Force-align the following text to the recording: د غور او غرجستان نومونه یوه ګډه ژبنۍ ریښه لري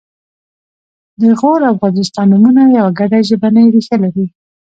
د 1.21 1.23
غور 1.39 1.61
او 1.69 1.73
غرجستان 1.81 2.25
نومونه 2.31 2.63
یوه 2.77 2.91
ګډه 2.99 3.19
ژبنۍ 3.29 3.65
ریښه 3.73 3.95
لري 4.03 4.25